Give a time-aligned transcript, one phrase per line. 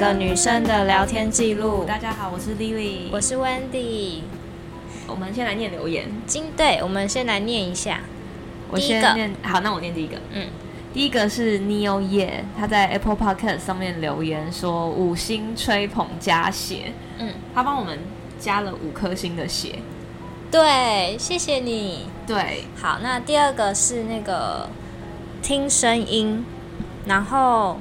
[0.00, 1.84] 个女生的聊天记录。
[1.84, 4.22] 大家好，我是 Lily，我是 Wendy。
[5.06, 6.08] 我们先来念留言。
[6.26, 8.00] 金对，我们先来念一下。
[8.70, 10.16] 我先念，好，那我念第一个。
[10.32, 10.46] 嗯，
[10.94, 16.94] 第一个是 Neo Ye，他在 Apple Podcast 上面留言说五星吹捧加血。
[17.18, 17.98] 嗯，他帮我们
[18.38, 19.80] 加了五颗星的血。
[20.50, 22.06] 对，谢谢你。
[22.26, 24.66] 对，好，那第二个是那个
[25.42, 26.42] 听声音，
[27.04, 27.78] 然后。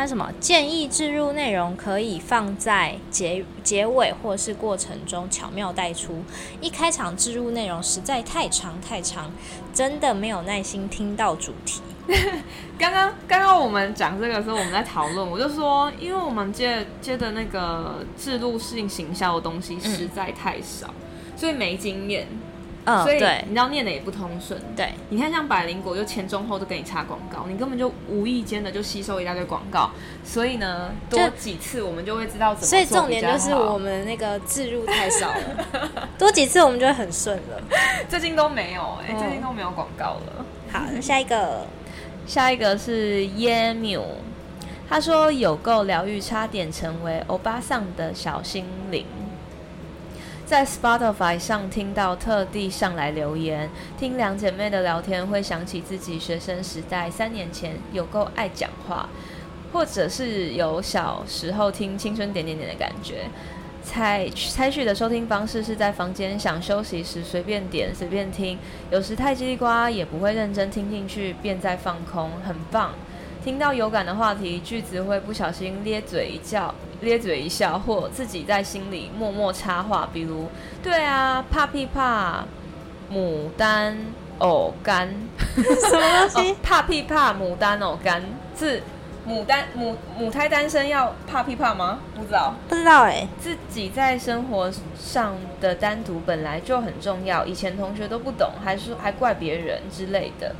[0.00, 6.24] 他什么建议置入内容可以放在结结尾或是过程中巧妙带出，
[6.58, 9.30] 一开场置入内容实在太长太长，
[9.74, 11.82] 真的没有耐心听到主题。
[12.78, 20.94] 刚刚刚刚我们讲这个时候，我们在讨论，我就说，因为我们接接的那个置入性行销的东西实在太少，
[21.36, 22.26] 所以没经验。
[22.84, 24.58] 嗯，所以你知道念的也不通顺。
[24.74, 29.90] 对，你看像百灵果，就前中后都给你插广告，你根本就无意间的就吸收一大堆广告。
[30.24, 32.66] 所以呢，多几次我们就会知道怎么。
[32.66, 37.60] 所以重点就是我们那个置入太少了， 多几次我们就会很顺了。
[38.08, 40.44] 最近都没有哎、欸，最近都没有广告了。
[40.72, 41.66] 好，那下一个，
[42.26, 44.02] 下一个是耶缪，
[44.88, 49.04] 他说有够疗愈，差点成为欧巴桑的小心灵。
[50.50, 59.08] 在 Spotify 上听到，特地上来留言，听两姐妹的聊天，会想起自己学生时代三年前有够爱讲话，
[59.72, 63.26] 或者是有小时候听青春点点点的感觉。
[63.84, 68.58] 采采取的收听方式是在房间想休息时随便点随便听，
[68.90, 72.90] 有时太叽里呱啦也不会认真听进去，便在放空，很棒。
[73.44, 76.74] 听到有感的话题，句子会不小心咧嘴一叫。
[77.00, 80.46] 咧嘴一笑，或自己在心里默默插话，比如
[80.84, 82.44] “对啊，怕屁怕
[83.10, 83.96] 牡丹
[84.36, 85.08] 藕干”，
[85.56, 86.52] 什么东西？
[86.52, 88.22] 哦、怕屁怕牡丹藕干
[88.54, 88.82] 是
[89.26, 92.00] 牡丹母母胎单身要怕屁怕吗？
[92.14, 93.28] 不知道，不知道哎、欸。
[93.40, 100.54] 自己在生活上的单独本来就很重要，以前同学都不懂，还是还怪别人之类的。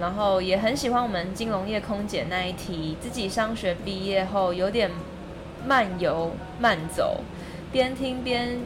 [0.00, 4.90] 然后也很喜欢我们金融业空姐那一题，自己商学毕业后有点。
[5.66, 7.20] 慢游慢走，
[7.72, 8.60] 边听边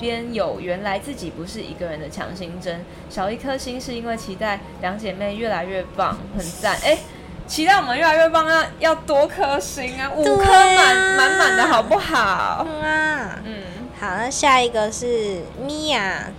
[0.00, 2.84] 边有原来自己不是一个人的强心针。
[3.08, 6.74] 少一颗心是因为期待两姐妹越来越棒，很赞。
[6.82, 6.98] 哎、欸，
[7.46, 12.66] 期待我们越来越棒要要多颗星啊，五颗满满满的好不好？
[12.68, 13.62] 嗯啊，嗯，
[13.98, 16.32] 好，那下一个是米娅，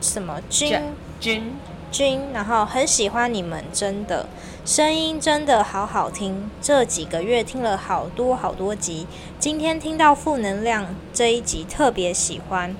[0.00, 0.80] 什么君
[1.18, 1.52] 君
[1.90, 4.26] 君，然后很喜欢你们，真的。
[4.64, 9.06] 声音真的好好听，这几个月听了好多好多集，
[9.38, 12.76] 今天听到负能量这一集特别喜欢。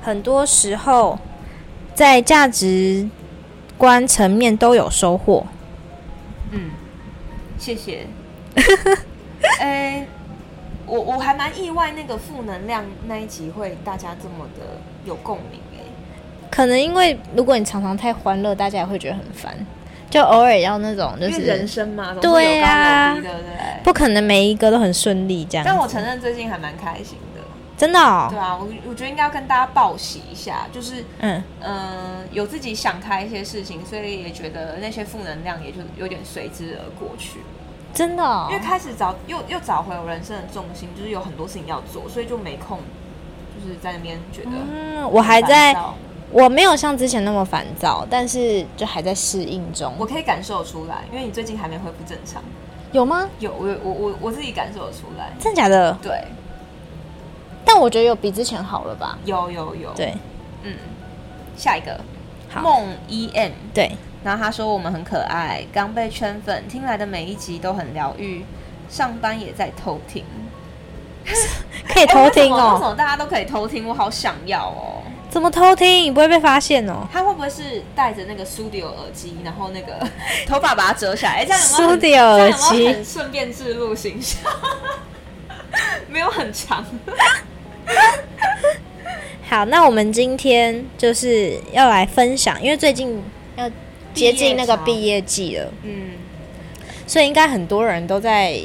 [0.00, 1.18] 很多时候
[1.94, 3.08] 在价值
[3.76, 5.46] 观层面都有收获。
[6.50, 6.70] 嗯，
[7.58, 8.06] 谢谢。
[9.60, 10.08] 哎、欸，
[10.86, 15.67] 我我还蛮意外，那个负能量那一集会大家这么的有共鸣哎。
[16.50, 19.54] 可能因为如果你常常太欢乐，大家也会觉得很烦。
[20.10, 23.82] 就偶尔要那种，就是人生嘛，对呀，对不对？
[23.84, 25.64] 不可能每一个都很顺利这样。
[25.66, 27.42] 但我承认最近还蛮开心的，
[27.76, 28.26] 真的哦。
[28.30, 37.40] 对啊，我我觉得应该要跟大家报喜一下，就是嗯嗯、呃，有自己想开一些事情，所以也觉得那些负能量也就有点随之而过去。
[37.92, 42.78] 真的哦，因为开始找又又找回我人生的重心，就是有很多事情要做，所以就没空，
[43.60, 45.76] 就是在那边觉得嗯，我还在。
[46.30, 49.92] 我没有像之前那么烦躁，但是就还在适应中。
[49.98, 52.42] 我可以感受出来，因为你最近还没恢复正常。
[52.92, 53.28] 有吗？
[53.38, 55.32] 有，我我我我自己感受得出来。
[55.40, 55.96] 真的假的？
[56.02, 56.24] 对。
[57.64, 59.18] 但我觉得有比之前好了吧？
[59.24, 59.90] 有有有。
[59.94, 60.14] 对，
[60.62, 60.74] 嗯。
[61.56, 62.00] 下一个，
[62.48, 62.60] 好。
[62.60, 63.52] 梦 E M。
[63.74, 63.92] 对。
[64.24, 68.44] 然后他说我们很可爱，刚被圈粉，听来的每一集都很疗愈。
[68.88, 70.24] 上班也在偷听。
[71.88, 72.72] 可以偷听哦？
[72.72, 73.86] 为什么大家都可以偷听？
[73.86, 75.02] 我好想要哦。
[75.38, 76.02] 怎么偷听？
[76.02, 77.06] 你不会被发现哦？
[77.12, 80.04] 他会不会是戴着那个 Studio 耳机，然后那个
[80.48, 81.42] 头发把它折下来？
[81.42, 82.88] 哎，这样有没有 Studio 耳机？
[82.88, 84.42] 很顺便置入形象，
[86.10, 86.84] 没有很长。
[89.48, 93.22] 好，那我们今天就是要来分享，因为最近
[93.54, 93.70] 要
[94.12, 96.14] 接近那个毕业季了，嗯，
[97.06, 98.60] 所以应该很多人都在。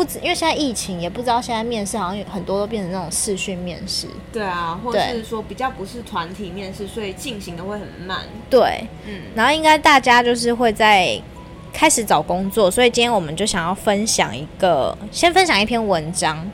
[0.00, 4.06] 不止，因为现在疫情，也不知道现在面试好像有很多都变成那种视讯面试。
[4.32, 8.20] 对啊，或者是说比较不是团体面试，所以进行的会很慢。
[8.48, 11.20] 对，嗯，然后应该大家就是会在
[11.70, 16.50] 开始找工作，所以今天我们就想要分享一个，先分享一篇文章，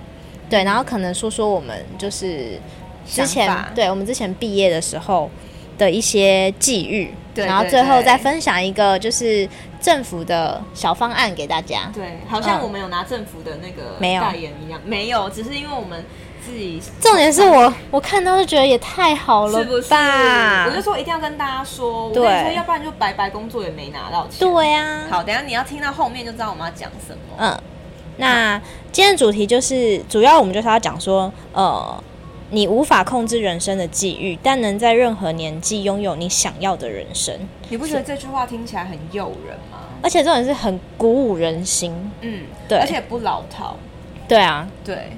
[0.50, 2.60] 对，然后可能说说我们就是
[3.06, 5.31] 之前对我们之前毕业的时候
[5.78, 9.48] 的一些际遇，对，然后最后再分享一个就是。
[9.86, 11.88] 政府的小方案给大家。
[11.94, 16.04] 对，好像我们有拿政府的那个没有代言一样，没有，只是因为我们
[16.44, 16.82] 自己。
[17.00, 19.94] 重点是我我看到就觉得也太好了吧，是不是？
[19.94, 24.40] 我就说一定要跟大家说，对，我跟你说，要不然就白白工作也没拿到钱。
[24.40, 25.06] 对呀。
[25.08, 27.36] 好，等下你要听到后面就知道我们要讲什么。
[27.38, 27.56] 嗯，
[28.16, 28.60] 那
[28.90, 32.02] 今天的主题就是主要我们就是要讲说，呃。
[32.50, 37.34] 你无法控制人生的际遇，但能在任何年纪拥有你想要的人生。
[37.69, 39.78] 你不觉得这句话听起来很诱人吗？
[40.02, 41.93] 而且这种是很鼓舞人心。
[42.20, 43.76] 嗯，对，而且不老套。
[44.28, 45.08] 对啊，对。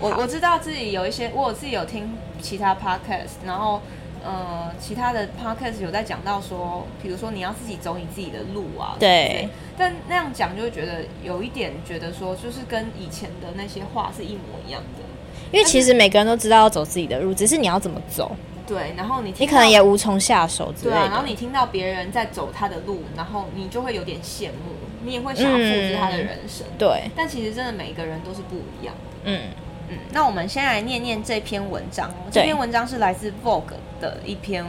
[0.00, 3.80] 我我知道自己有一些，我有自己有听其他 podcast，然后
[4.24, 8.96] 呃，其他的 podcast 有在讲到说，比如说你要自己走你自己的路啊。
[8.98, 9.48] 对。
[9.76, 15.04] 但那样讲就会觉得有一点觉得说，就是跟以前的那些话是一模一样的。
[15.50, 18.36] 因为其实每个人都知道要走自己的路，只是你要怎么走。
[18.66, 21.00] 对，然后你你可能也无从下手之类的。
[21.00, 26.66] 对啊，然后你听到别人在走他的路，然后你就会有点羡慕，你也会想要复制他的人生。
[26.66, 29.16] 嗯、对，但其实真的每一个人都是不一样的。
[29.24, 29.40] 嗯
[29.88, 29.96] 嗯。
[30.12, 32.10] 那我们先来念念这篇文章。
[32.30, 33.72] 这篇文章是来自 Vogue
[34.02, 34.62] 的一篇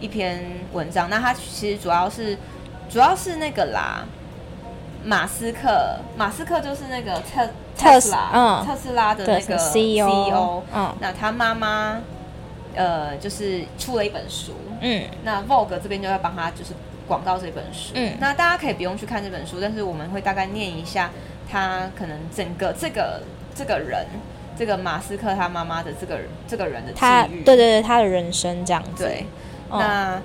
[0.00, 1.08] 一篇文章。
[1.08, 2.36] 那它其实主要是
[2.90, 4.04] 主要是那个啦，
[5.04, 7.48] 马斯克，马斯克就是那个特。
[7.76, 12.00] 特斯拉，嗯，特斯拉的那个 CEO，嗯，那他妈妈，
[12.74, 16.72] 呃，就是出了一本书，嗯，那 Vogue 这边就要帮他就是
[17.06, 21.10] 广告这本书，嗯，那大家可以不用去看这本书，但是我们会大概念一下
[21.50, 23.22] 他可能整个这个
[23.54, 24.06] 这个人，
[24.58, 26.18] 这个马斯克他妈妈的这个
[26.48, 27.00] 这个人的际
[27.32, 29.26] 遇，对对对，他的人生这样子，对，
[29.70, 30.20] 那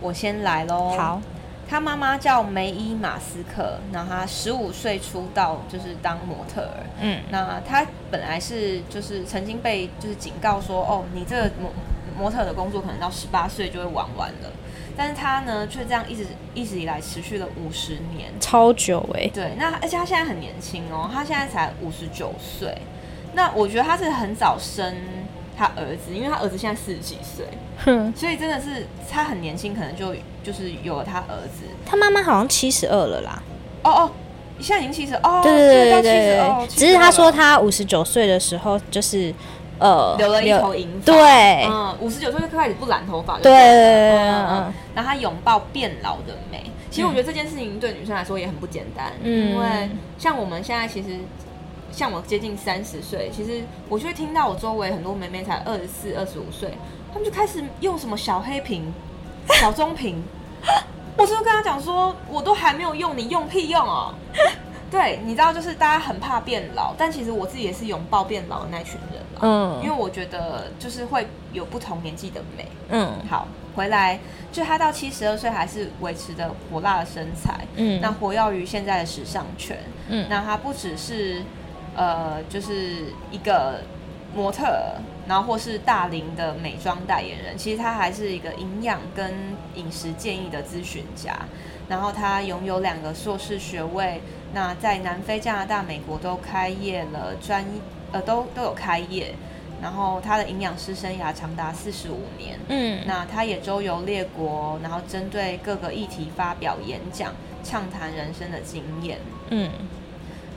[0.00, 1.22] 我先来喽，好。
[1.70, 6.82] 他妈妈叫梅伊马斯克，然后他十五岁出道就是当模特儿。
[7.00, 11.70] 嗯，那他本来是就是曾经被就是警告说，哦，你这个模
[12.18, 14.50] 模特的工作可能到十八岁就会玩完了。
[14.96, 19.30] 但是他呢，却这样一直一直以来持续了五十年，超久哎、欸。
[19.32, 22.76] 对，那而且他现在很年轻哦，他现在才五十九岁。
[23.34, 24.92] 那我觉得他是很早生。
[25.60, 27.44] 他儿子，因为他儿子现在四十几岁，
[27.84, 31.64] 哼，所以真的是他很年轻，可能就就是有了他儿子。
[31.84, 33.42] 他妈妈好像七十二了啦。
[33.82, 34.10] 哦哦，
[34.58, 39.34] 现在已经七十哦，对对对对对，只是他说他五十九岁的时候就是
[39.78, 46.70] 呃留了一头银发，对，嗯，五十九岁就开始不染头发，对，嗯，然后他拥抱变老的美。
[46.90, 51.18] 其实我觉得这件事情对女生来说也很不简单，嗯，因为像我们现在其实。
[51.92, 56.72] 像我接近三十岁，其实我就会听到我周围很多妹妹才二十四、二十五岁，
[57.12, 58.92] 她们就开始用什么小黑瓶、
[59.60, 60.22] 小棕瓶，
[61.16, 64.14] 我就跟她讲说，我都还没有用，你用屁用哦。
[64.90, 69.40] 对，你知道，就是大家很怕变老，但其实我自己也是拥抱变老的那群人嘛。
[69.42, 72.66] 嗯，因为我觉得就是会有不同年纪的美。
[72.88, 73.46] 嗯，好，
[73.76, 74.18] 回来
[74.50, 77.64] 就她到七十二岁还是维持着火辣的身材。
[77.76, 79.78] 嗯，那活跃于现在的时尚圈。
[80.08, 81.42] 嗯，那她不只是。
[82.00, 83.82] 呃，就是一个
[84.34, 84.64] 模特，
[85.28, 87.58] 然后或是大龄的美妆代言人。
[87.58, 89.34] 其实他还是一个营养跟
[89.74, 91.36] 饮食建议的咨询家。
[91.90, 94.22] 然后他拥有两个硕士学位，
[94.54, 97.62] 那在南非、加拿大、美国都开业了专，
[98.12, 99.34] 呃，都都有开业。
[99.82, 102.58] 然后他的营养师生涯长达四十五年。
[102.68, 109.18] 嗯，那他也周游列国，然后针对各个议题发表演讲，畅谈人生的经验。
[109.50, 109.70] 嗯。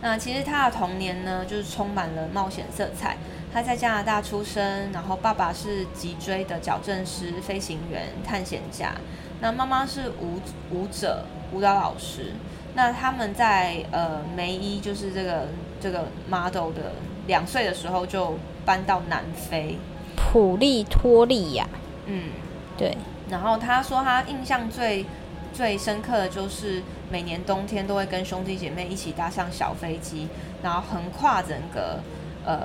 [0.04, 3.18] 那其实他的童年呢，就是充满了冒险色彩。
[3.54, 8.94] 他在加拿大出生，然后爸爸是脊椎的矫正师、飞行员、探险家。
[9.40, 10.42] 那妈妈是舞
[10.72, 12.34] 舞者、舞蹈老师。
[12.76, 15.48] 那他们在呃梅伊，就是这个
[15.80, 16.94] 这个 model 的
[17.28, 19.78] 两岁的时候就搬到南非
[20.18, 21.66] 普利托利亚。
[22.08, 22.32] 嗯，
[22.78, 22.98] 对。
[23.30, 25.06] 然后他说他印象最
[25.54, 26.82] 最深刻的就是
[27.12, 30.28] 每年冬天都会跟兄弟姐妹一起搭上小飞机，
[30.64, 32.00] 然后横跨整个
[32.46, 32.62] 呃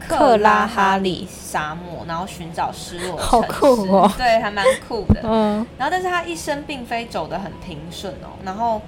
[0.00, 3.24] 克拉哈里沙漠，然后寻找失落城市。
[3.26, 4.10] 好酷哦！
[4.16, 5.20] 对，还蛮酷的。
[5.28, 5.66] 嗯。
[5.76, 8.32] 然后，但是他一生并非走得很平顺哦。
[8.42, 8.80] 然后，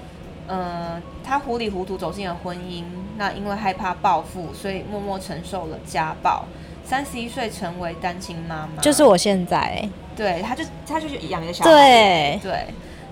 [0.47, 2.85] 呃，他糊里糊涂走进了婚姻，
[3.19, 6.47] 那因为害怕报复，所以默默承受了家暴。
[6.85, 9.89] 三十一岁成为单亲妈妈，就是我现在。
[10.17, 11.71] 对，他就他就养一个小孩。
[11.71, 12.67] 对对。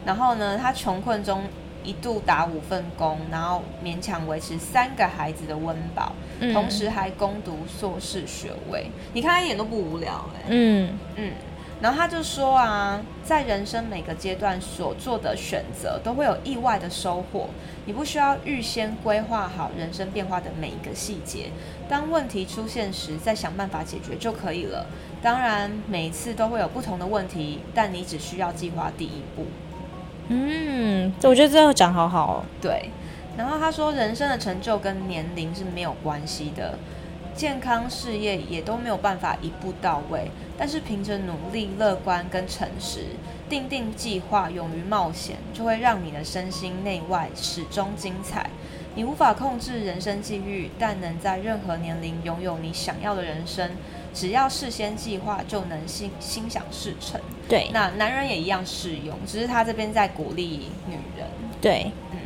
[0.05, 1.43] 然后呢，他穷困中
[1.83, 8.91] 一度打五份工，然后勉强维持三个孩子的温饱，嗯，同时还攻读硕士学位。
[9.13, 10.45] 你看他一点都不无聊哎。
[10.49, 11.33] 嗯嗯。
[11.83, 17.49] 然后他就说啊，在人生每个阶段所做的选择都会有意外的收获，
[17.87, 21.47] 你不需要预先规划好人生变化的每一个细节，
[21.89, 24.85] 当问题出现时再想办法解决就可以了。
[25.23, 29.47] 当然，每一次都会有不同的问题，但你只需要计划第一步。
[30.33, 32.45] 嗯，我觉得这个讲好好哦。
[32.63, 32.89] 对，
[33.37, 36.79] 然后他说，人生的成就跟年龄是没有关系的，
[37.35, 43.07] 健康事业也都没有办法一步到位，但是凭着努力、乐观跟诚实，
[43.49, 48.49] 定定计划、勇于冒险，就会让你的身心内外始终精彩。
[48.95, 53.69] 你无法控制人生际遇，但能在任何年龄拥有你想要的人生。
[54.15, 57.21] 只要事先计划，就能心心想事成。
[57.49, 61.27] 对，那男人也一样适用，只是他这边在鼓励女人。
[61.61, 62.19] 对，嗯，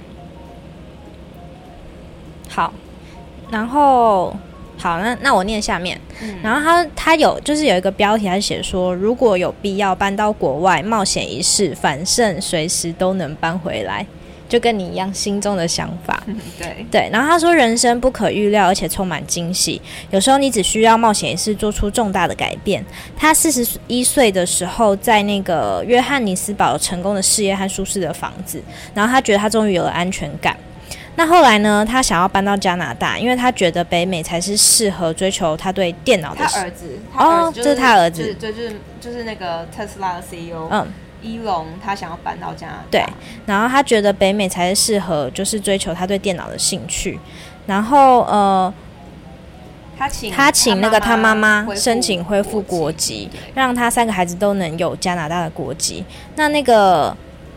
[2.49, 2.73] 好，
[3.51, 4.35] 然后
[4.79, 6.01] 好，那那我念下面。
[6.21, 14.07] 嗯，然后他他有就是有一个标题，他写说，如果有必要搬到国外冒险一试，反正随时都能搬回来。
[14.55, 16.23] 就跟你一样，心中的想法，
[16.57, 17.11] 对对。
[17.13, 19.83] 然后他说，人生不可预料，而且充满惊喜。
[20.11, 22.85] 有时候你只需要冒险一次，做出重大的改变。
[23.17, 28.63] 他四十一岁的时候，在那个约翰尼斯堡成功的事业和舒适的房子。
[28.95, 30.57] 然后他觉得他终于有了安全感。
[31.17, 31.85] 那后来呢？
[31.85, 36.45] 他想要搬到加拿大，因为他觉得北美才是适合追求他对电脑的。
[36.45, 40.69] 他儿子，他儿子、就是、哦，这是他儿子，对、就是，就是就是那个特斯拉的 CEO。
[40.71, 40.87] 嗯。
[41.25, 43.05] 伊隆他想要搬到加拿大，对，
[43.47, 47.19] 然后他觉得北美才是适合，就是追求他对电脑的兴趣。
[47.67, 48.73] 然后呃，
[49.99, 56.05] 他请他请那个他妈妈申请恢复国籍，让他三个孩子都能有加拿大的国籍。
[56.37, 57.17] 那那个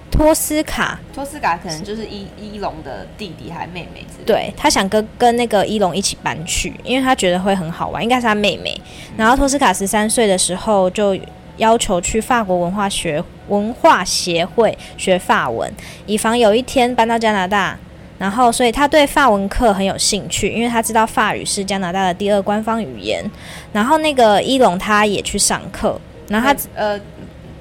[0.10, 8.80] 托斯卡，托斯卡可能就是伊伊隆的弟弟还妹妹之类的，对，他想跟跟那个伊隆一起搬去，因为他觉得会很好玩，应该是他妹妹。
[9.18, 11.20] 然后托斯卡十三岁的时候就
[11.58, 15.72] 要求去法国文化学文化协会学法文，
[16.06, 17.77] 以防有一天搬到加拿大。
[18.20, 23.24] 然后，所以他对法文课很有兴趣，因为他知道法语是加拿大的第二官方语言。
[23.72, 27.00] 然后，那个伊隆他也去上课，然后他呃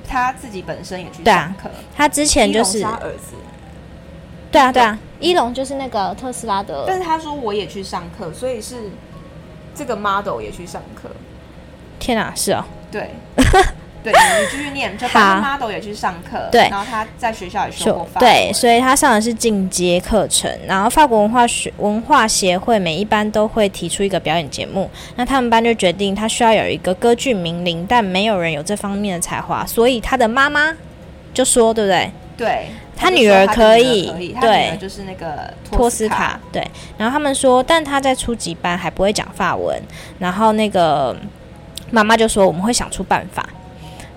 [0.09, 1.69] 他自己本身也去上课。
[1.95, 3.35] 他之前就是他儿子。
[4.51, 6.85] 对啊，对啊，伊隆就是那个特斯拉的。
[6.87, 8.77] 但是他说我也去上课，所以是
[9.75, 11.11] 这个 model 也去上课。
[11.99, 13.11] 天哪，是哦，对。
[14.13, 20.51] 对，你继续念，就他 model 也去上课，对，然后他在学校也学过法，对，所以他上的是进阶课程。
[20.67, 30.73] 然后法国文化学文化协会每一班都会提出一个表演节目，那他们班就决定他需要有一个歌剧名伶，但没有人有这方面的才华，所以他的妈妈
[31.35, 32.11] 就说，对不对？
[32.37, 36.63] 对，他女儿可以，对，就是那个托斯卡，对。
[36.99, 39.81] 然后他们说，但他在初级班还不会讲法文，
[40.19, 41.17] 然后那个
[41.91, 43.43] 妈妈就说，我们会想出办法。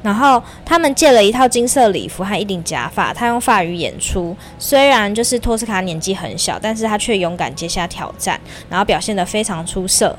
[0.02, 4.36] 然后他们借了一套金色礼服和一顶假发，他用法语演出。
[4.58, 8.40] 虽然就是托斯卡年纪很小，但是他却勇敢接下挑战，
[8.70, 10.18] 然后表现得非常出色。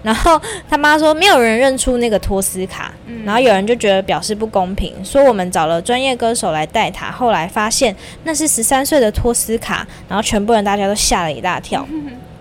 [0.00, 2.94] 然后他妈说没有人认出那个托斯卡，
[3.24, 11.86] 然后有人就觉得表示不公平，说我们找了专业歌手来带他，后来发现那是十三岁的托斯卡，然后全部人大家都吓了一大跳。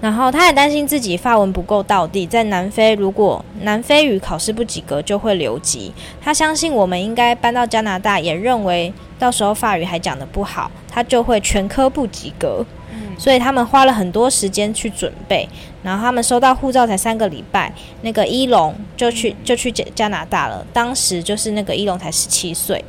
[0.00, 5.92] 然后他也担心自己发文不够到地，在南非如果南非语考试不及格就会留级。
[6.20, 12.64] 他相信我们应该搬到加拿大，也认为到时候法语还讲得不好，他就会全科不及格。
[12.92, 15.46] 嗯，所以他们花了很多时间去准备。
[15.82, 20.66] 然后他们收到护照才三个礼拜，那个伊隆就去就去加加拿大了。
[20.72, 22.82] 当时就是那个伊隆才十七岁。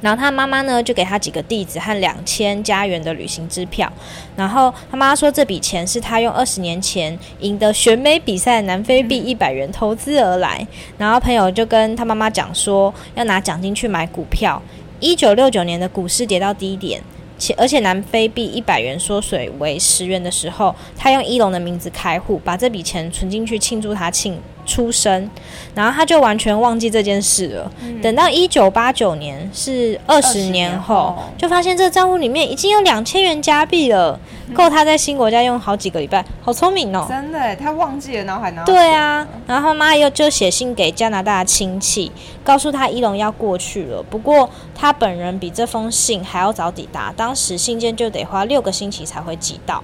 [0.00, 3.90] 然后他妈妈呢，就给他几个地址和两千加元的旅行支票。
[4.36, 10.66] 然后他妈妈说，这笔钱是他用二十年前赢得选美比赛南非币一百元投资而来。
[10.96, 14.60] 然后朋友就跟他妈妈讲说，要拿奖金去买股票。
[15.00, 17.02] 一九六九年的股市跌到低点，
[17.38, 24.38] 且而且南非币一百元缩水为十元的时候，他用一龙的名字开户，把这笔钱存进去庆祝他庆。
[24.70, 25.28] 出生，
[25.74, 27.72] 然后他就完全忘记这件事了。
[27.82, 36.24] 嗯、等到一九八九年，是二十年后，就发现这个账户里面已经有两千元加币了，嗯，够他在新国家用好几个礼拜。
[36.40, 37.06] 好聪明哦！
[37.08, 38.64] 真的，他忘记了，然后还拿。
[38.64, 42.12] 对啊，然后妈又就写信给加拿大的亲戚，
[42.44, 44.00] 告诉他伊隆要过去了。
[44.02, 49.82] 不过他本人比这封信还要早抵达，当时信件就得花六个星期才会寄到。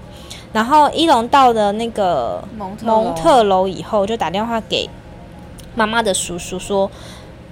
[0.53, 2.43] 然后一龙到了那个
[2.83, 4.89] 蒙特楼以后，就打电话给
[5.75, 6.91] 妈妈的叔叔说：“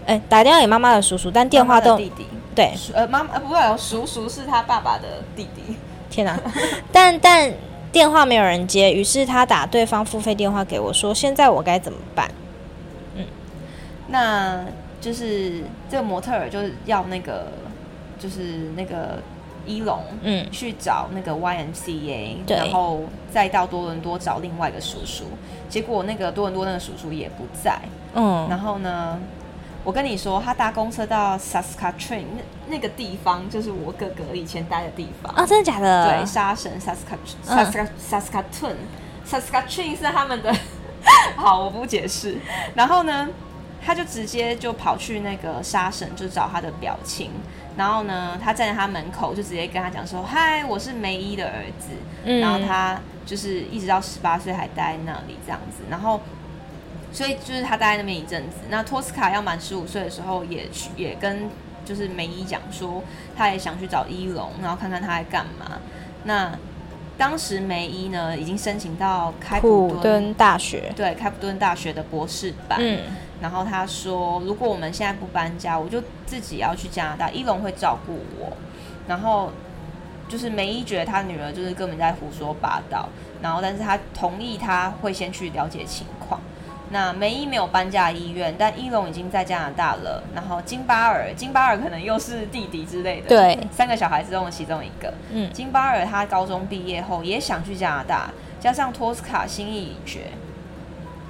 [0.07, 5.77] 哎，打电话给妈妈的叔叔，但电话都弟弟对，呃妈呃不对，叔叔是他爸爸的弟弟。
[6.09, 6.39] 天哪！
[6.93, 7.53] 但但
[7.93, 12.31] 电话没有人接，于是他打对方付费电话给我说：现在我该怎么办？
[13.17, 13.25] 嗯，
[14.09, 14.65] 那
[15.01, 17.49] 就是这个模特儿就是要那个，
[18.19, 19.19] 就是那个。”
[19.67, 23.01] 伊隆，嗯，去找那个 YMCA，然后
[23.33, 25.25] 再到多伦多找另外一个叔叔，
[25.69, 27.79] 结果那个多伦多那个叔叔也不在，
[28.15, 29.19] 嗯，然后呢
[29.85, 36.09] 我跟你说，他搭公车到 Saskatchewan 那那个地方，就是我哥哥以前待的地方啊，真的假的？
[36.09, 38.75] 对，沙神 Saskatchewan Saskatchewan
[39.29, 40.55] Saskatchewan 是他们的。
[41.37, 42.39] 好，我不解释。
[42.75, 43.29] 然后呢，
[43.85, 47.31] 他就直接就跑去那个沙神，就找他的表亲。
[47.77, 51.89] 然后呢，他站在他门口，就直接跟他讲说：“嗨，我是梅姨的儿子。
[52.25, 55.83] 嗯”然后他就是一直到十八岁还待在那里这样子。
[55.91, 56.21] 然后。
[57.13, 58.57] 所以就是他待在那边一阵子。
[58.69, 61.49] 那托斯卡要满十五岁的时候，也去也跟
[61.85, 63.05] 就是梅姨讲说，
[63.37, 65.79] 他也想去找伊隆，然后看看他在干嘛。
[66.25, 66.51] 那
[67.17, 72.81] 当时梅姨呢，已经申请到开普敦大学，对，开普敦大学的博士班。
[72.83, 73.03] 嗯。
[73.45, 78.51] 然后他说，如果我们现在不搬家，我就自己要去加拿大，一龙会照顾我。
[79.07, 79.53] 然后
[80.31, 83.07] 就是梅姨觉得他女儿就是根本在胡说八道。
[83.43, 86.41] 然后，但是他同意他会先去了解情况。
[86.89, 90.25] 那梅姨没有搬家医院，但一龙已经在加拿大了。
[90.35, 93.29] 然后金巴尔，金巴尔可能又是弟弟之类的。
[93.29, 95.13] 对，三个小孩之中的其中一个。
[95.31, 100.31] 嗯，金巴尔他高中毕业后也想去加拿大，加上托斯卡心意已决。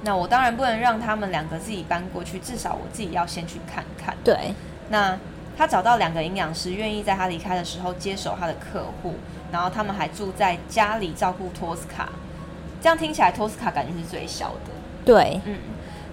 [0.05, 4.15] 那我当然不能让他们两个自己搬过去，至少我自己要先去看看。
[4.23, 4.53] 对。
[4.89, 5.17] 那
[5.57, 9.15] 他找到两个营养师，愿意在他离开的时候接手他的客户，
[9.51, 12.09] 然后他们还住在家里照顾托斯卡。
[12.79, 14.71] 这样听起来，托斯卡感觉是最小的。
[15.03, 15.57] 对，嗯，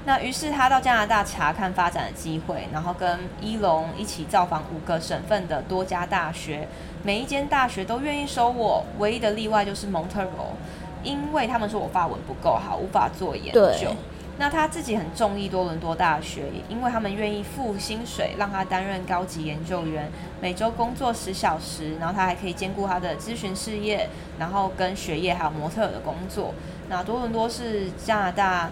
[0.06, 6.66] 那于是他到加拿大查看发展的机会，然后跟伊隆一起造访五个省份的多家大学，
[7.02, 10.56] 每一间大学都愿意收我，唯一的例外就是蒙特罗，
[11.02, 13.94] 因为他们说我法文不够好，无法做研究。
[14.38, 26.54] 那他自己很中意多伦多大学，因为他们愿意付薪水让他担任高级研究员，每周工作十小时，然后他还可以兼顾他的咨询事业，然后跟学业还有模特的工作。
[26.88, 28.70] 那多伦多是加拿大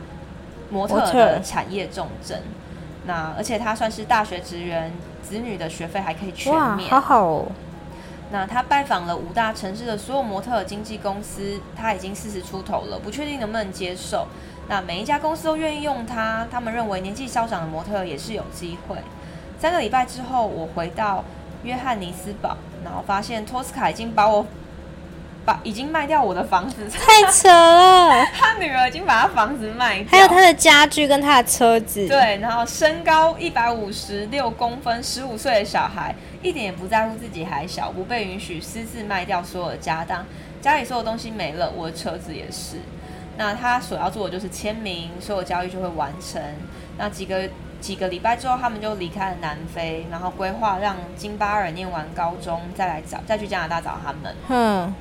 [0.71, 2.43] 模特的产业重镇，
[3.07, 4.91] 那而且他算是大学职员，
[5.23, 6.91] 子女的学费还可以全免。
[6.91, 7.47] 哇，好好哦。
[8.32, 14.26] 那他拜访了五大城市的所有模特经纪公司，他已经四十出头了，不确定能不能接受。
[14.69, 18.97] 那每一家公司都愿意用他，他们认为年纪稍长的模特也是有机会。
[19.58, 21.25] 三个礼拜之后，我回到
[21.64, 24.47] 约翰尼斯堡，然后发现托斯卡已经把我。
[25.45, 28.25] 把已经卖掉我的房子， 太扯了！
[28.39, 32.07] 他女儿已经把他房子卖掉，还有他的家具跟他的车子。
[32.07, 40.25] 对，然后身高一百五十六公分，十五岁的小孩，一点也不在乎自己还小，不被允许私自卖掉所有的家当，
[40.61, 42.76] 家里所有东西没了，我的车子也是。
[43.37, 46.43] 那他所要做的就是签名，所有交易就会完成。
[46.99, 47.49] 那几个
[47.81, 54.37] 几个礼拜之后，他们就离开了南非，然后规划让金巴尔念完高中再来找，再去加拿大找他们。
[54.49, 54.95] 嗯。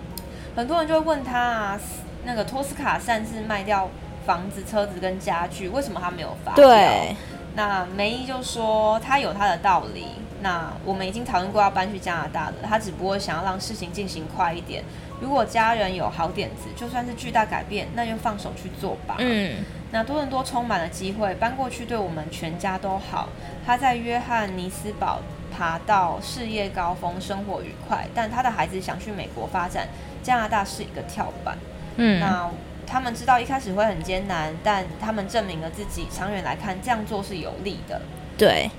[0.60, 1.80] 很多人就会问他啊，
[2.26, 3.88] 那个托斯卡擅自卖掉
[4.26, 6.68] 房子、车子跟家具，为什么他没有发票？
[6.68, 7.16] 对，
[7.56, 10.08] 那梅姨就说他有他的道理。
[10.42, 14.84] 那我们已经讨论过要搬去加拿大了，他只不过想要让事情进行快一点。
[15.22, 19.16] 如果家人有好点子，就算是巨大改变，那就放手去做吧。
[19.20, 23.30] 嗯，那多伦多充满了机会，搬过去对我们全家都好。
[23.66, 25.20] 他在约翰尼斯堡
[25.58, 29.88] 爬到事业高峰，生活愉快，但他的孩子想去美国发展。
[30.24, 31.58] 加拿大是一个跳板，
[31.98, 32.50] 嗯，那
[32.86, 38.02] 他们知道一开始会很艰难，但他们证明了自己，长远来看这样做是有利的。
[38.38, 38.70] 对，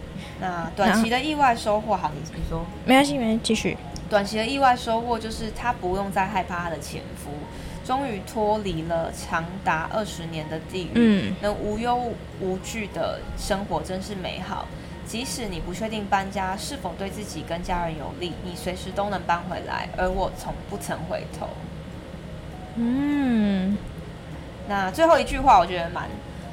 [0.41, 3.77] 那短期的意外收获，好，你你说，没关系，没关系，继续。
[4.09, 7.31] 短期的意外收获就是他不用再害怕他的前夫，
[7.85, 14.67] 终于脱离了长达二十年的地狱，嗯，能无忧无惧的生活真是美好。
[15.11, 19.89] 即使你不确定搬家是否对自己跟家人有利，你随时都能搬回来。
[19.97, 21.49] 而我从不曾回头。
[22.77, 23.77] 嗯，
[24.69, 26.09] 那最后一句话，我觉得蛮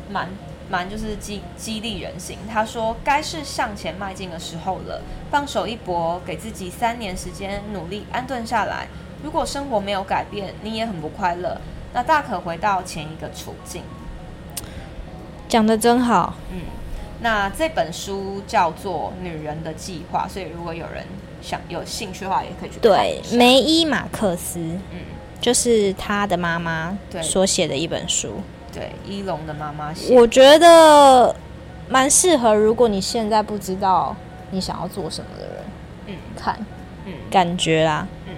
[0.10, 0.28] 蛮
[0.72, 2.40] 蛮就是激激励人心。
[2.52, 8.88] 他说：“该是向前迈进的时候了，放手一搏，给自己三年时间努力安顿下来。
[9.22, 11.62] 如果生活没有改变，你也很不快乐，
[11.94, 13.84] 那大可回到前一个处境。”
[15.48, 16.34] 讲得真好。
[16.52, 16.62] 嗯。
[17.20, 21.04] 那这本书叫做《女人的计划》，所以如果有人
[21.42, 22.82] 想有兴趣的话，也可以去看。
[22.82, 25.00] 对，梅伊马克思，嗯，
[25.42, 28.34] 就是他的妈妈所写的一本书。
[28.72, 30.16] 对，伊隆的妈妈写。
[30.16, 31.36] 我觉得
[31.90, 34.16] 蛮适合，如果你现在不知道
[34.52, 35.56] 你想要做什么的人，
[36.06, 36.60] 嗯，看，
[37.06, 38.34] 嗯，感觉啦，嗯，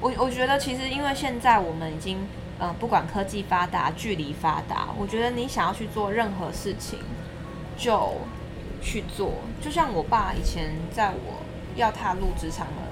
[0.00, 2.18] 我我觉得其实因为现在我们已经，
[2.60, 7.00] 呃，不管科技发达、距离发达，我觉得你想要去做任何事情。
[7.80, 8.12] 就
[8.82, 11.40] 去做，就像我爸以前在我
[11.76, 12.82] 要踏入职场的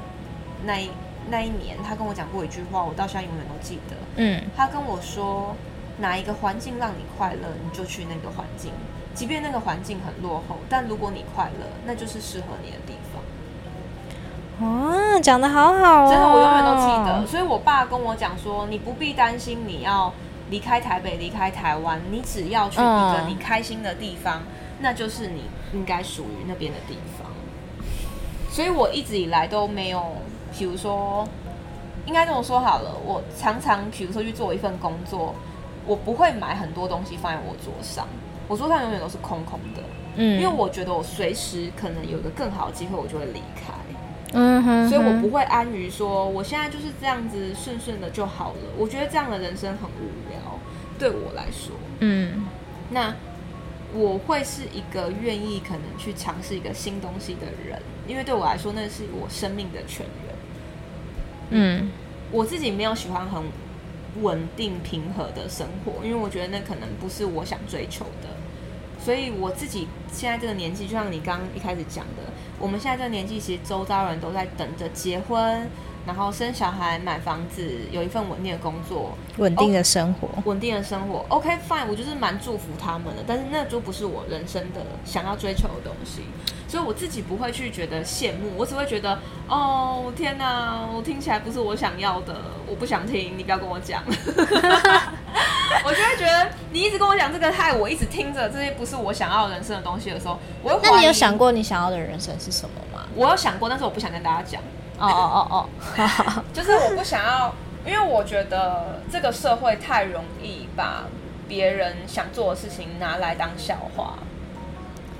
[0.64, 0.90] 那一
[1.30, 3.96] 那一年，他跟我讲过一句话，我到现在永远都记得。
[4.16, 5.54] 嗯，他跟我说，
[5.98, 8.72] 哪一个环境让你快乐，你就去那个环境。
[9.14, 13.22] 即便那个环境很落后，但如果你快乐，那就是适合你的地方。
[14.60, 17.26] 哦，讲的好好哦，真的，我永远都记得。
[17.26, 20.12] 所以我爸跟我讲说，你不必担心你要
[20.50, 24.46] 离开台北、离开台湾，你只要去一个你开心的地方，嗯、
[24.80, 27.30] 那就是你应该属于那边的地方。
[28.50, 30.16] 所以我一直以来都没有，
[30.56, 31.28] 比如说，
[32.06, 35.34] 应该这么说好了，我常常比如说去做一份工作，
[35.86, 38.08] 我不会买很多东西放在我桌上，
[38.48, 39.82] 我桌上永远都是空空的，
[40.16, 43.72] 嗯，因为我觉得我随时可能有个更好的机会，我就会离开。
[44.32, 48.60] 嗯哼，所以我不会安于说我现在就是这样子顺顺的就好了。
[48.76, 50.38] 我觉得这样的人生很无聊，
[50.98, 51.74] 对我来说。
[52.00, 52.44] 嗯，
[52.90, 53.14] 那
[53.94, 60.34] 我会是一个愿意可能去尝试一个新东西的人，因为对我来说那是我生命的泉源。
[61.50, 61.90] 嗯，
[62.30, 63.42] 我自己没有喜欢很
[64.20, 68.28] 稳定平和的生活，因为我觉得那可能不是我想追求的。
[69.00, 72.24] 所以我自己现在这个年纪，就像你刚刚一开始讲的。
[72.58, 75.70] 我们现在这个年纪，其实周遭人都在等着结婚，
[76.08, 81.22] 然后生小孩、买房子，有一份稳定的工作，稳定的生活，哦、稳定的生活。
[81.28, 86.22] OK，fine，、我就是蛮祝福他们的，但是那就不是我人生的想要追求的东西，
[86.66, 89.18] 所以我自己不会去觉得羡慕，我只会觉得，
[89.48, 92.34] 哦，天哪，我听起来不是我想要的，
[92.66, 94.02] 我不想听，你不要跟我讲。
[95.84, 100.80] 我就会觉得你一直跟我讲这个，害我一直听着这些不是我想要的人生的东西的时候，我会。
[100.82, 103.04] 那你有想过你想要的人生是什么吗？
[103.14, 104.62] 我有想过，但是我不想跟大家讲。
[104.98, 107.54] 哦哦哦哦， 就是我不想要，
[107.86, 111.04] 因为我觉得这个社会太容易把
[111.48, 114.14] 别人想做的事情拿来当笑话。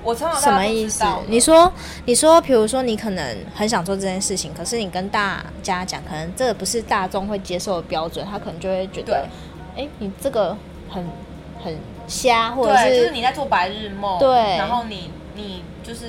[0.03, 1.05] 我从什么意思？
[1.27, 1.73] 你说，
[2.07, 9.27] 你说，比如说你可能很想做这件事情，可是你跟大家讲，可能这个不是大众会接受的标准，他可能就会觉得。
[9.77, 10.57] 哎，你这个
[10.91, 11.05] 很
[11.63, 16.07] 很瞎，或者是就是你在做白日梦，对，然后你你就是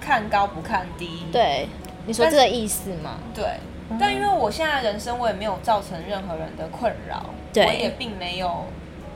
[0.00, 1.68] 看高不看低，对，
[2.06, 3.18] 你说这个意思吗？
[3.34, 3.44] 对，
[3.90, 8.66] 嗯、但因为我现在人生我也没有造成任何人的困扰，对，我也并没有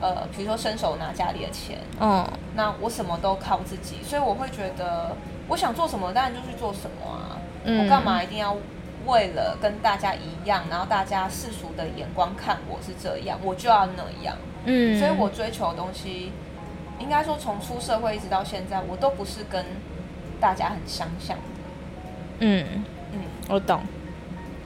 [0.01, 2.25] 呃，比如说伸手拿家里的钱，嗯，
[2.55, 5.15] 那我什么都靠自己，所以我会觉得
[5.47, 8.55] 我想做什么，当然就去做什么啊，嗯、我干嘛一定要？
[9.05, 14.35] 为了跟大家一样，然后大家世俗的眼光看我是这样，我就要那样。
[14.65, 16.33] 嗯，所以我追求的东西，
[16.99, 19.65] 应该说从出社会一直到现在，我都不是跟
[20.39, 21.43] 大家很相像的。
[22.39, 23.81] 嗯嗯，我懂。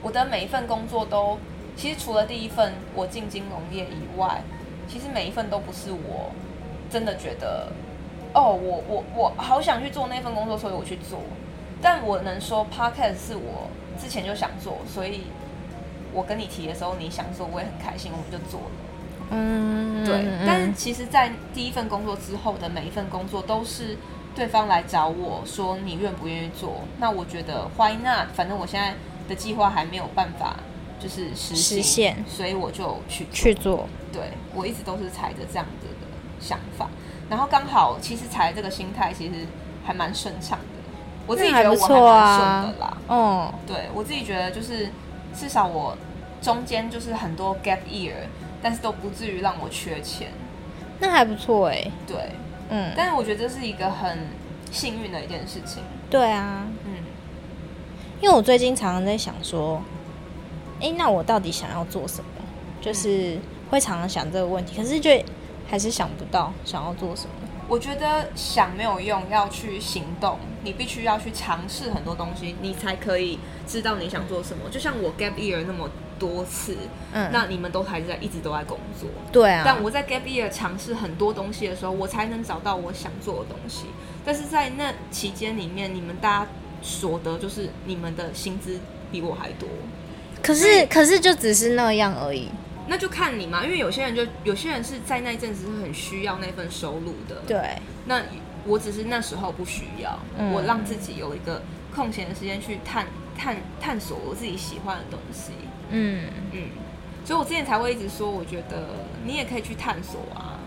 [0.02, 1.38] 我的每一份工作都，
[1.76, 4.42] 其实除了第一份我进金融业以外，
[4.88, 6.30] 其实每一份都不是我
[6.90, 7.72] 真的觉得，
[8.32, 11.20] 哦，我我我好想去做那份工作，所以我去做。
[11.80, 13.68] 但我能说，Podcast 是我。
[13.96, 15.20] 之前就想做，所以
[16.12, 18.66] 我跟你提的时候，你想做，我也很开心，我们就做了。
[19.30, 20.26] 嗯，对。
[20.44, 23.96] 但是其实，在第一份工作之后的每一份工作，都是
[24.34, 26.80] 对方来找我说你愿不愿意做。
[26.98, 28.28] 那我觉得 Why not？
[28.34, 28.94] 反正我现在
[29.28, 30.56] 的计划还没有办法
[30.98, 33.86] 就是实，实现，所以我就去去做。
[34.12, 36.06] 对，我一直都是踩着这样子的
[36.40, 36.88] 想法，
[37.28, 39.46] 然后刚好其实踩这个心态，其实
[39.84, 40.64] 还蛮顺畅的。
[41.26, 44.88] 我自己觉得我还蛮顺的啦，嗯，对我自己觉得就是
[45.34, 45.96] 至少我
[46.42, 48.12] 中间就是很多 gap year，
[48.62, 50.28] 但是都不至于让我缺钱，
[50.98, 51.90] 那还不错哎。
[52.06, 52.30] 对，
[52.70, 54.28] 嗯，但是我觉得这是一个很
[54.70, 55.82] 幸运的一件事情。
[56.10, 56.92] 对啊，嗯，
[58.20, 59.82] 因为我最近常常在想说，
[60.80, 62.30] 哎，那我到底想要做什么？
[62.80, 63.38] 就是
[63.70, 65.10] 会常常想这个问题，可是就
[65.66, 67.30] 还是想不到想要做什么。
[67.66, 70.38] 我觉得想没有用，要去行动。
[70.62, 74.68] 你必须要去尝试很多东西，你才可以知道你想做什么。
[74.70, 76.76] 就像我 gap year 那么多次，
[77.12, 79.62] 嗯，那你们都还是在一直都在工作，对啊。
[79.64, 83.86] 但我在 gap year 尝试很多东西的时候，我才能找到我想做的东西。
[84.24, 86.50] 但是在那期间里面，你们大家
[86.82, 88.78] 所得就是你们的薪资
[89.12, 89.68] 比我还多。
[90.42, 92.48] 可是，可是就只是那样而已。
[92.86, 97.42] 那就看你嘛，因为有些人就有些人是在那一阵子是很需要那份收入的。
[97.46, 98.20] 对，那
[98.66, 101.62] 我只是那时候不需要，嗯、我让自己有一个
[101.94, 105.52] 空闲的时间去探探探索我自己喜欢的东西。
[105.90, 106.60] 嗯嗯，
[107.24, 108.88] 所以我之前才会一直说，我觉得
[109.24, 110.58] 你也可以去探索啊，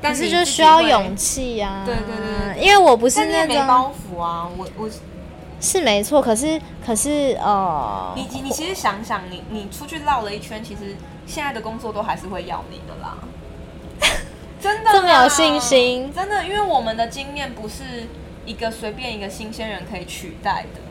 [0.00, 1.82] 但是就需要勇气啊。
[1.86, 4.90] 对对对，对，因为我不是那种没包袱啊，我我。
[5.62, 13.18] 是没错，可是可是呃，你你其实想想，你你出去绕了一圈，其实现在的工作都还是会要你的啦，
[14.58, 16.10] 真的这么有信心？
[16.14, 18.08] 真的，因为我们的经验不是
[18.46, 20.89] 一个随便一个新鲜人可以取代的，嗯、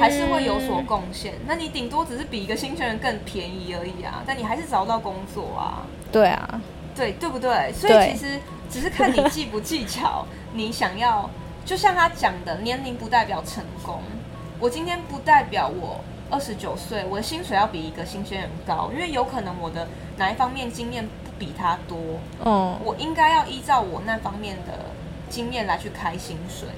[0.00, 1.34] 还是会有所贡献。
[1.46, 5.86] 那你顶多只是比一个新鲜人更便宜而已啊，但你还是找到工作啊。
[6.10, 6.60] 对啊，
[6.94, 7.72] 对对不对？
[7.72, 10.24] 所以其实只是看你技不技巧。
[10.52, 11.28] 你想要，
[11.64, 14.00] 就像他讲的，年龄不代表成功。
[14.60, 21.98] 我今天不代表我二十九岁，我的薪水要比一个新鲜人高，因为有可能我的哪一方面经验不比他多。
[22.44, 24.72] 嗯，我应该要依照我那方面的
[25.28, 26.68] 经验来去开薪水，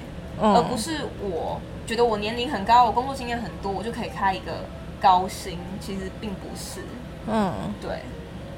[0.40, 4.64] 嗯，而不是我觉得我年龄很高，我工作经验很多，我就可以开一个
[5.00, 5.58] 高薪。
[5.80, 6.80] 其实并不是。
[7.28, 8.02] 嗯，对。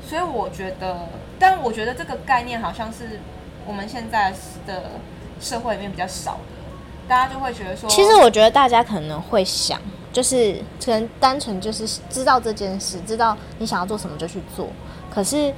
[0.06, 1.06] 所以我觉得，
[1.38, 3.20] 但我觉得这个概念好像是
[3.66, 4.32] 我们现在
[4.66, 4.92] 的
[5.40, 6.58] 社会里面比较少的。
[7.06, 9.80] 大家就会觉得说，其实我觉得大家可能会想，
[10.12, 14.68] 就是可能单纯就是知道这件事，知道你想要做什么就去做。
[15.10, 15.52] 可是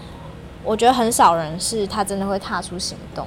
[0.62, 3.26] 我觉得很少人是他真的会踏出行动。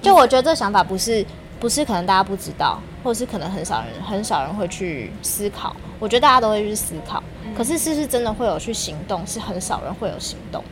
[0.00, 1.24] 就我觉得这想法不是
[1.60, 5.74] 不是可能大家不知道，或者是可能很少人很少人会去思考。
[5.98, 7.22] 我觉得大家都会去思考，
[7.56, 9.26] 可是是不是真的会有去行动？
[9.26, 10.62] 是很少人会有行动。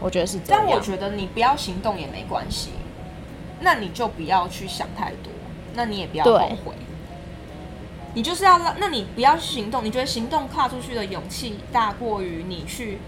[0.00, 0.62] 我觉得是这样。
[0.64, 2.70] 但我觉得你不要行动也没关系，
[3.60, 5.32] 那你就不要去想太多。
[5.74, 6.72] 那你也不要后悔，
[8.14, 9.84] 你就是要让，那你不要行动。
[9.84, 12.98] 你觉得行动跨出去的勇气大过于你去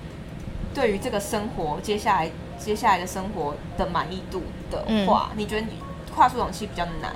[0.74, 5.78] 对于这个生活接下来接下来的生活的满意度的话，嗯、你觉得你
[6.14, 7.14] 跨出勇气比较难，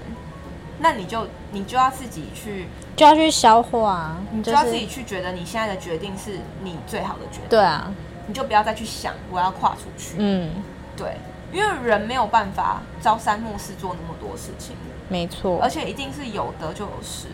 [0.83, 2.67] 那你就你就要自己去
[2.97, 7.49] 就要去消化，你就要自己去觉得你现在的决定是你最好的决定。
[7.49, 7.91] 对啊，
[8.27, 10.17] 你就不要再去想我要跨出去。
[10.19, 10.51] 嗯，
[10.97, 11.17] 对，
[11.53, 14.77] 因为人没有办法朝三暮四做那么多事情。
[15.09, 17.29] 没错，而且一定是有得就有失，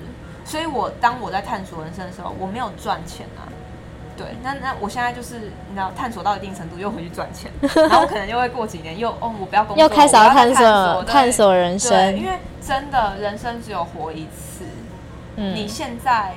[0.45, 3.49] 所以我当我在探索人生的时候，我没有赚钱啊。
[4.19, 14.65] 对，那那我现在就是你知道，探索到一定程度又回去赚钱，然后我可能又会过几年又哦，我不要工作，又开始要探索要探索，探索人生，因为真的人生只有活一次。
[15.37, 16.35] 嗯，你现在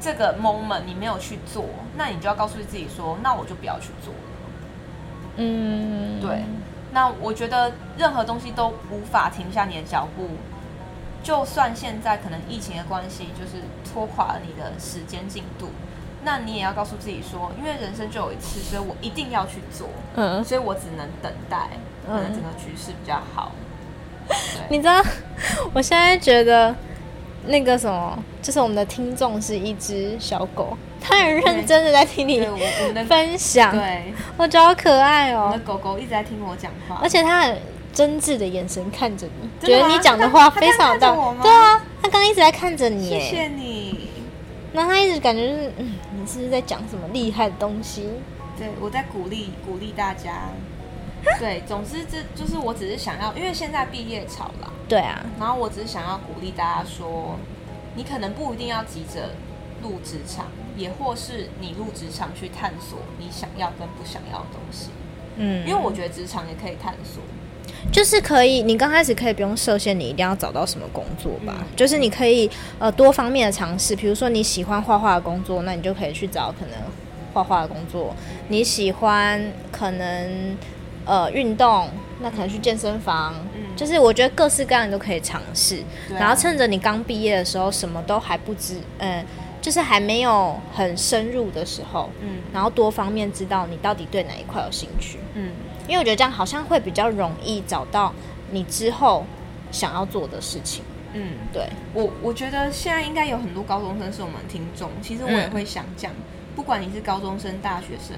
[0.00, 1.64] 这个 moment 你没有去做，
[1.96, 4.20] 那你就要告诉自己说，那我就不要去做了。
[5.36, 6.44] 嗯，对。
[6.92, 10.28] 那我觉得任何东西都无法停下你的脚步，
[11.22, 15.68] 就算现在可能疫情的关系，就是拖垮了你的时间进度，
[16.22, 21.68] 那你也要告诉自己说，因为人生就有一次，所以我一定要去做，嗯，所以我只能等待，
[22.06, 23.52] 可能整个局势比较好。
[24.68, 25.02] 你知道，
[25.72, 26.74] 我现在觉得。
[27.46, 32.38] 那个什么，就是我们的听众是一只小狗，它很认真的在听你
[33.08, 35.48] 分享，对，我觉得好可爱哦。
[35.50, 37.58] 我的狗狗一直在听我讲话，而且它很
[37.94, 41.38] 真挚的眼神看着你，觉得你讲的话非常的道理。
[41.40, 44.10] 对啊，它刚刚一直在看着你，谢谢你。
[44.72, 45.72] 那它一直感觉就是，
[46.38, 48.08] 是在讲什么厉害的东西？
[48.56, 50.48] 对，我在鼓励鼓励大家。
[51.38, 54.70] 对，总之这就是我只是想要，因为现在毕业潮啦。
[54.88, 57.36] 对啊，然后我只是想要鼓励大家说，
[57.94, 59.34] 你可能不一定要急着
[59.82, 64.88] 入职场，也或是你入职场去探索你想要跟不想要的东西。
[65.36, 67.22] 嗯，因为我觉得职场也可以探索，
[67.92, 71.54] 就是可以，你刚开始可以不用设限，你一定要找到什么工作吧？
[71.58, 76.74] 嗯、就是你可以呃多方面的尝试，比如说你喜欢画画的工作，那你就可以去找可能
[77.32, 78.14] 画画的工作。
[78.48, 80.56] 你喜欢可能。
[81.06, 81.88] 呃，运动
[82.20, 85.76] 那可能去健身房，嗯，就是我觉得各式各样你都可以尝试。
[86.10, 89.24] 啊、然后趁着你刚毕业的时候，什么都还不知，嗯，
[89.62, 95.50] 就是还没有很深入的时候，嗯，然后多方面知道你到底对哪一块有兴趣，嗯，
[95.90, 98.14] 因为我觉得这样好像会比较容易找到
[98.52, 99.26] 你之后
[99.72, 100.84] 想要做的事情。
[101.12, 106.22] 嗯，对我，我觉得现在应该有很多高中生是我们听众，其实我也会想讲，嗯、
[106.54, 108.16] 不管你是高中生、大学生。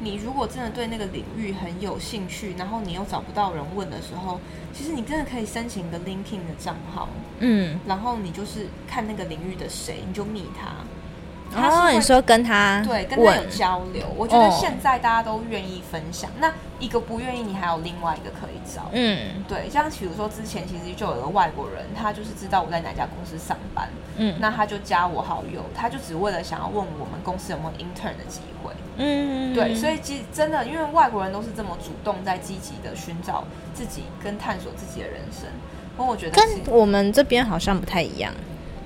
[0.00, 4.40] 你如果真的对那个领域很有兴趣，然后你又找不到人问的时候，
[4.72, 7.08] 其实你真的可以申请一个 LinkedIn 的账号，
[7.38, 10.68] 嗯，然后你就是看那个领域的谁，你就密他。
[11.54, 16.30] 然后、哦、你说跟他对跟他有交流，我觉得现在大家都愿意分享。
[16.30, 18.90] 哦、那一个不愿意，你还有另外一个可以找。
[18.92, 28.70] 嗯，对，像比如说之前其实就有个外国人，他就是知道我在哪家公司上班，嗯，那他就加我好友，他就只为了想要问我们公司有没有 intern 的机会。
[28.98, 35.48] 嗯，对，所以其实真的，因为外国人都是这么主动，在积极的寻找自己跟探索自己的人生。
[35.96, 38.32] 那我觉得跟我们这边好像不太一样，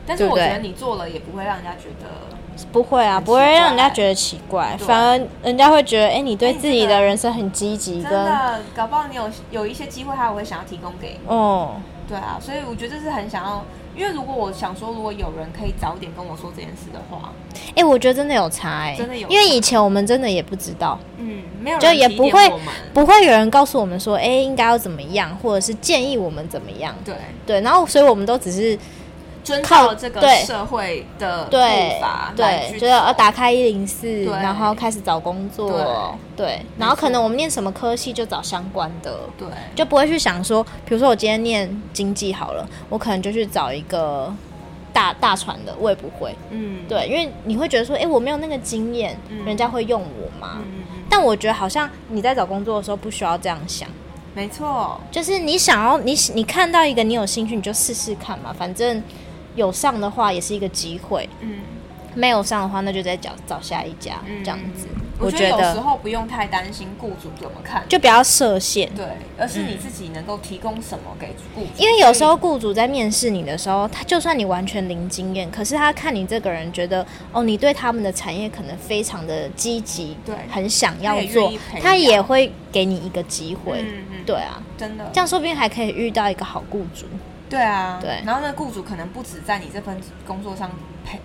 [0.06, 2.38] 但是我觉得你做了也不会让人家觉得。
[2.70, 11.28] 不会啊，不会让人家觉得奇怪，反而人家会觉得，哎、欸，你对自己的人生很积极，真的，搞不好你有有一些机会，他也会想要提供给你。
[11.28, 11.76] 哦，
[12.08, 13.64] 对啊，所以我觉得这是很想要，
[13.96, 17.32] 因为如果我想说，如果有人可以早点跟我说这件事的话，
[17.70, 22.52] 哎、欸，我觉得真的有差、欸，哎，真的有，因为以前我们真的也不知道，嗯，没有，就也不会
[22.92, 27.14] 不会有人告诉我们说，哎、欸，应该要怎么样，或者是建议我们怎么样，对。
[27.44, 28.78] 对，然后所以我们都只是。
[29.44, 31.56] 遵照这个社会的步
[32.00, 44.32] 伐来去，对，觉得要打开一零四，然后开始找工作，对，对，然后可能我们念什么科系就找相关的，对，就不会去想说，比如说我今天念经济好了，我可能就去找一个
[44.92, 50.58] 大大船的，我也不会，嗯，对，因为你会觉得说，哎，我没有那个经验，人家会用我吗？
[50.58, 53.88] 嗯，但我觉得好像你在找工作的时候不需要这样想。
[54.34, 59.02] 没错，就是你想要你你看到一个你有兴趣，你就试试看嘛，反正
[59.54, 61.58] 有上的话也是一个机会，嗯，
[62.14, 64.86] 没有上的话那就再找找下一家，嗯，这样子。
[65.18, 69.06] 我觉得有时候不用太担心雇主怎么看，就不要设限，对，
[69.38, 71.68] 而是你自己能够提供什么给雇主。
[71.76, 83.80] 因为有时候雇主在面试你的时候，他就算你完全零经验，可是他看你这个人，觉得哦，你对他们的产业可能非常的积极，对，很想要做，他也会给你一个机会。
[83.80, 87.06] 嗯嗯，对啊，真的，这样说不定还可以遇到一个好雇主。
[87.52, 90.70] 对啊，对，然后那雇主可能不止在你这份工作上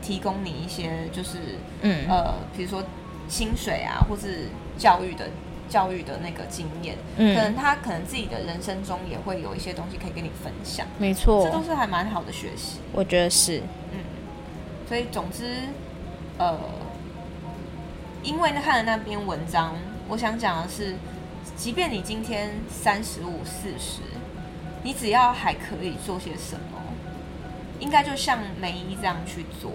[0.02, 1.38] 提供你一些，就是
[1.82, 2.06] 嗯。
[2.08, 2.84] 呃，比如说。
[3.30, 5.30] 薪水啊，或是教育的
[5.68, 13.62] 教育的那个经验，嗯，可能他可能自己的人生中也会有一些东西可以跟你分享，没错，这都是还蛮好的学习，我觉得是，
[13.92, 14.00] 嗯，
[14.88, 15.58] 所以总之，
[16.38, 16.58] 呃，
[18.24, 19.76] 因为看了那篇文章，
[20.08, 20.96] 我想讲的是，
[21.58, 24.00] 即便你今天三十五、四十，
[24.88, 26.82] 你只要还可以做些什么，
[27.78, 29.74] 应该就像梅姨这样去做，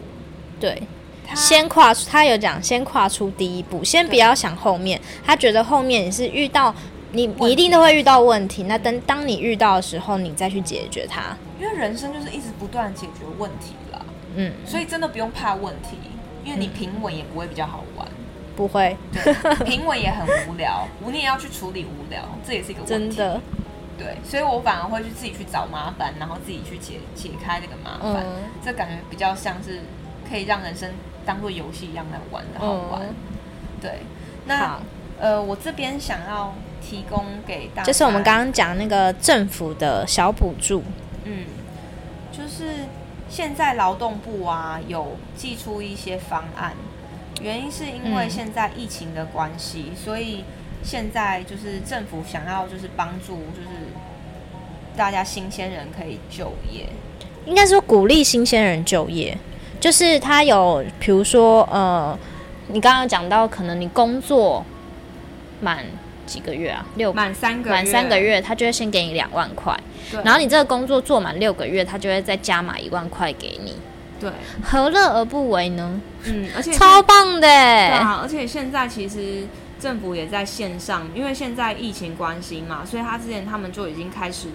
[0.59, 0.83] 对。
[1.35, 4.99] 先跨出，他有讲，先跨出第一步，先不要想后面。
[5.23, 6.75] 他觉得后面你是遇到
[7.11, 8.63] 你，你一定都会遇到问题。
[8.63, 11.37] 那等当你遇到的时候，你再去解决它。
[11.61, 14.01] 因为人生就是一直不断解决问题啦。
[14.37, 15.99] 嗯，所以真的不用怕问题，
[16.43, 18.09] 因为你平稳也不会比较好玩。
[18.57, 23.17] 不会，对，平稳也很无聊，你也要去处理无聊，这也是一个问题。
[23.17, 23.41] 真的，
[24.03, 28.25] 对，所以我反而会去自己去找麻烦，然后自己去解解开这个麻烦。
[28.25, 29.81] 嗯，这感觉比较像是
[30.29, 30.91] 可以让人生。
[31.25, 33.15] 当做游戏一样来玩的好玩，嗯、
[33.81, 34.01] 对。
[34.45, 34.77] 那
[35.21, 40.83] 呃，我这边想要提供给大家，就是我们刚刚讲那个政府的小补助。
[41.23, 41.45] 嗯，
[42.33, 42.89] 就是
[43.29, 46.73] 现在劳动部啊有寄出一些方案，
[47.41, 50.43] 原因是因为现在疫情的关系，嗯、所以
[50.83, 53.69] 现在就是政府想要就是帮助，就是
[54.97, 56.87] 大家新鲜人可以就业，
[57.47, 59.37] 应该说鼓励新鲜人就业。
[59.81, 62.17] 就是他有，比如说，呃，
[62.69, 64.65] 你刚刚讲到，可能你工作
[65.61, 65.85] 满
[66.25, 66.87] 几个月啊？
[66.95, 69.77] 六满三个满三个月，他就会先给你两万块。
[70.23, 73.75] 然后你这个工作做满六个月，他就会再加码一万块给你。
[74.21, 74.31] 对。
[74.63, 76.01] 何乐而不为呢？
[76.27, 77.41] 嗯，而且超棒的。
[77.41, 79.49] 对啊，而且现在其实
[79.83, 84.47] 政府也在线上，因为现在疫情关系嘛，所以他之前他们就已经开始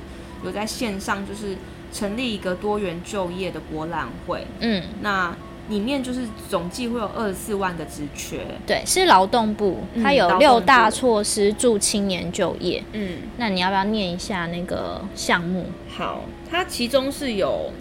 [0.45, 1.57] 有在线上，就是。
[1.89, 5.33] 成立一个多元就业的博览会，嗯，那
[5.69, 15.67] 里面就是总计会有二十四万个职缺，对，是劳动部，它有六大措施助青年就业，嗯，那你要不要念一下那个项目？
[15.87, 17.71] 好，它其中是有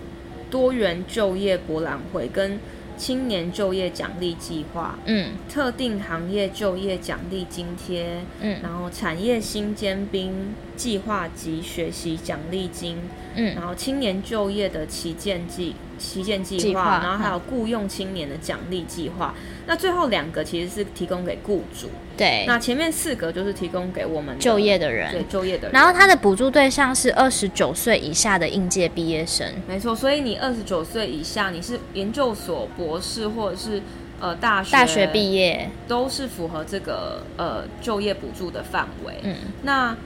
[0.49, 2.61] 多元就业博览会跟
[2.97, 12.97] 青年就业奖励计划，嗯，特定行业就业奖励津贴，嗯，然后产业新尖兵计划及学习奖励金。
[13.35, 19.35] 嗯，然后青年就业的旗舰计旗舰计划，然后还有雇佣青年的奖励计划。
[19.67, 22.45] 那最后两个其实是提供给雇主，对。
[22.47, 25.73] 那前面四个就是提供给我们就业的人，对就业的人。
[25.73, 29.95] 然后他的补助对象是二十九岁以下的应届毕业生，没错。
[29.95, 33.83] 所以你二十九岁以下，你是研究所、博士或者是
[34.21, 39.15] 呃大学大学毕业，都是符合这个呃就业补助的范围。
[39.23, 39.97] 嗯，那。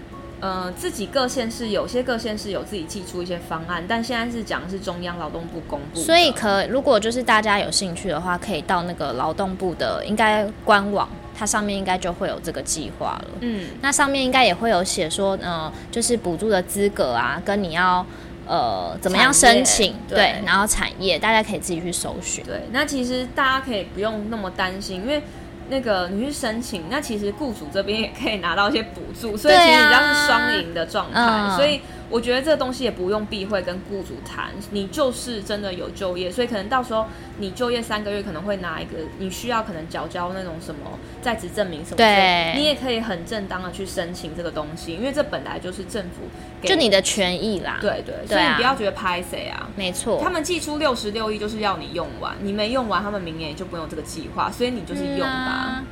[0.40, 6.00] 呃，自己各县市有些各县市有自己寄出一些方案，但现在是讲的是中央劳动部公布。
[6.00, 13.30] 所以可如果就是大家有兴趣的话，可以到那个劳动部的应该官网，它上面应该就会有这个计划了。
[13.40, 18.06] 嗯，那上面应该也会有写说，呃，就是补助的资格啊，跟你要
[18.46, 22.42] 呃怎么样申请，对，对，然后产业大家可以自己去搜寻。
[22.44, 25.22] 对，那其实大家可以不用那么担心，因为。
[25.70, 31.80] 那个你去申请，那其实雇主这边也可以拿到一些补助，所以其实这样是双赢的状态，啊、所以。
[32.10, 37.06] 我觉得这个东西也不用避讳跟雇主谈，你就是真的有就业，所以可能到时候
[37.38, 46.22] 你就业三个月可能会拿一个你需要可能缴交那种什么在职证明什么，对，你也可以很正当的去申请这个东西，因为这本来就是政府
[46.60, 55.26] 给就你的权益啦，对对，所以你不要觉得拍谁啊，没错，他们寄出六十六亿就是要你用完，你没用完，他们明年也就不用这个计划，所以你就是用吧。
[55.26, 55.84] 嗯啊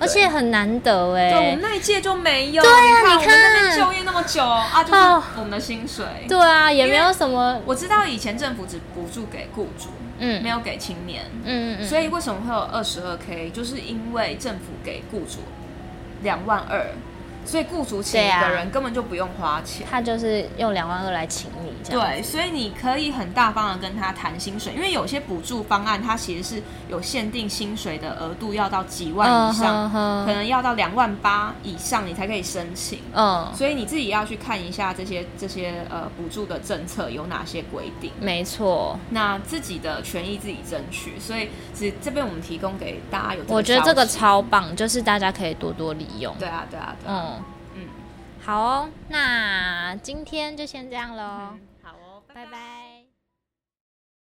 [0.00, 1.30] 而且很难得哎。
[1.30, 2.62] 对，我们那一届就没有。
[2.62, 5.00] 对啊，你看，那边就业那么久啊，就是
[5.36, 6.04] 我们的薪水。
[6.28, 7.60] 对啊，也没有什么。
[7.66, 13.50] 我知道以前政府只补助给雇主，嗯，没有给青年，嗯嗯，所以为什么会有二十二 K？
[13.50, 15.40] 就是因为政府给雇主
[16.22, 16.86] 两万二。
[17.44, 22.06] 所以雇主请一个人根本就不用花钱，他就是用两万二来请你这样。
[22.06, 33.00] 对，所以你可以很大方的跟他谈薪水，因为有些补助方案它其实是有限定薪水的额度，要到几万以上，可能要到两万八以上你才可以申请。
[33.14, 38.12] 嗯，所以你自己要去看一下这些这些呃补助的政策有哪些规定。
[38.20, 41.18] 没错，那自己的权益自己争取。
[41.18, 46.34] 所以是这边我们提供给大家有，我觉得这个超棒，就是大家可以多多利用。
[46.38, 47.26] 对啊，对啊，对啊。
[47.26, 47.39] 嗯。
[48.50, 51.52] 好哦，那今天就先这样喽。
[51.52, 52.44] 嗯，好哦，拜拜。
[52.46, 52.79] 拜拜。